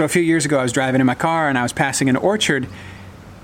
[0.00, 2.08] So a few years ago, I was driving in my car and I was passing
[2.08, 2.66] an orchard,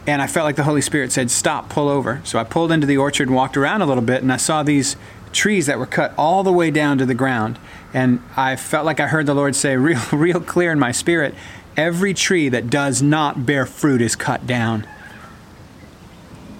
[0.06, 2.22] and I felt like the Holy Spirit said, Stop, pull over.
[2.24, 4.62] So I pulled into the orchard and walked around a little bit, and I saw
[4.62, 4.96] these
[5.34, 7.58] trees that were cut all the way down to the ground.
[7.92, 11.34] And I felt like I heard the Lord say, real, real clear in my spirit,
[11.76, 14.86] every tree that does not bear fruit is cut down.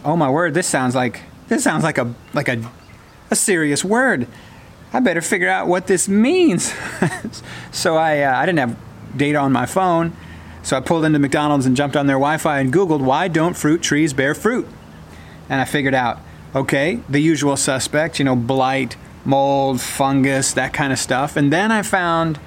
[0.05, 2.71] Oh my word, this sounds like this sounds like a like a
[3.31, 4.29] a serious word.
[4.93, 6.75] I better figure out what this means.
[7.73, 10.17] so I uh, I didn't have data on my phone.
[10.63, 13.55] So I pulled into McDonald's and jumped on their Wi Fi and Googled, why don't
[13.55, 14.67] fruit trees bear fruit?
[15.49, 16.19] And I figured out,
[16.55, 21.37] okay, the usual suspect, you know, blight, mold, fungus, that kind of stuff.
[21.37, 22.41] And then I found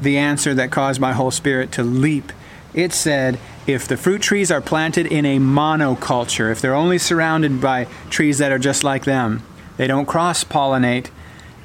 [0.00, 2.32] the answer that caused my whole spirit to leap.
[2.74, 7.60] It said, if the fruit trees are planted in a monoculture, if they're only surrounded
[7.60, 9.42] by trees that are just like them,
[9.76, 11.10] they don't cross pollinate,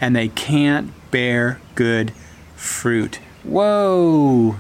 [0.02, 2.12] and they can't bear good
[2.56, 3.20] fruit.
[3.46, 4.56] Whoa!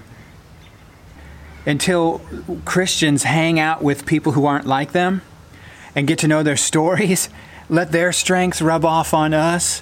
[1.65, 2.21] Until
[2.63, 5.21] Christians hang out with people who aren't like them
[5.95, 7.29] and get to know their stories,
[7.69, 9.81] let their strengths rub off on us,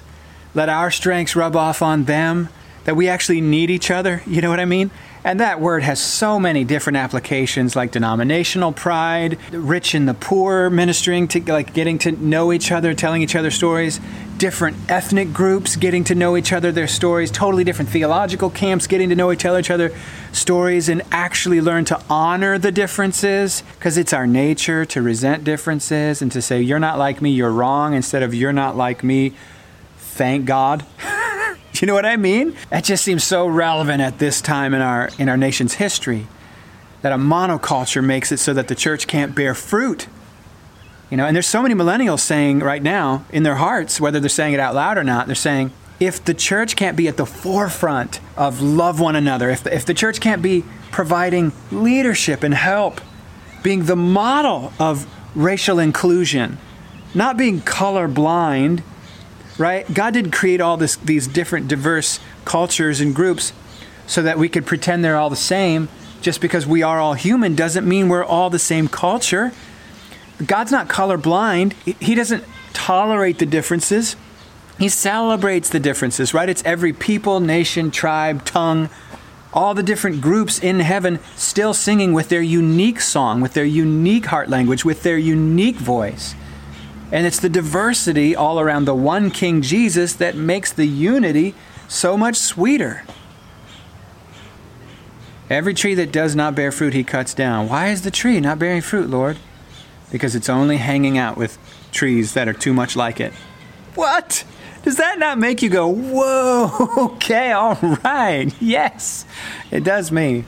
[0.54, 2.48] let our strengths rub off on them,
[2.84, 4.22] that we actually need each other.
[4.26, 4.90] You know what I mean?
[5.22, 10.68] And that word has so many different applications like denominational pride, rich and the poor
[10.68, 14.00] ministering to like getting to know each other, telling each other stories,
[14.38, 19.08] different ethnic groups getting to know each other, their stories, totally different theological camps getting
[19.08, 19.92] to know each other, each other
[20.32, 26.20] stories and actually learn to honor the differences because it's our nature to resent differences
[26.20, 29.32] and to say you're not like me, you're wrong instead of you're not like me.
[29.96, 30.84] Thank God.
[31.74, 32.56] you know what I mean?
[32.70, 36.26] That just seems so relevant at this time in our in our nation's history.
[37.02, 40.06] That a monoculture makes it so that the church can't bear fruit.
[41.14, 44.28] You know, and there's so many millennials saying right now in their hearts, whether they're
[44.28, 47.24] saying it out loud or not, they're saying, if the church can't be at the
[47.24, 52.52] forefront of love one another, if the, if the church can't be providing leadership and
[52.52, 53.00] help,
[53.62, 55.06] being the model of
[55.36, 56.58] racial inclusion,
[57.14, 58.82] not being color blind,
[59.56, 59.94] right?
[59.94, 63.52] God didn't create all this, these different diverse cultures and groups
[64.08, 65.88] so that we could pretend they're all the same.
[66.22, 69.52] Just because we are all human doesn't mean we're all the same culture.
[70.44, 71.74] God's not color blind.
[71.84, 74.16] He doesn't tolerate the differences.
[74.78, 76.48] He celebrates the differences, right?
[76.48, 78.90] It's every people, nation, tribe, tongue,
[79.52, 84.26] all the different groups in heaven still singing with their unique song, with their unique
[84.26, 86.34] heart language, with their unique voice.
[87.12, 91.54] And it's the diversity all around the one King Jesus that makes the unity
[91.86, 93.04] so much sweeter.
[95.48, 97.68] Every tree that does not bear fruit, he cuts down.
[97.68, 99.38] Why is the tree not bearing fruit, Lord?
[100.14, 101.58] Because it's only hanging out with
[101.90, 103.32] trees that are too much like it.
[103.96, 104.44] What?
[104.84, 106.70] Does that not make you go, whoa,
[107.16, 109.26] okay, all right, yes?
[109.72, 110.44] It does me.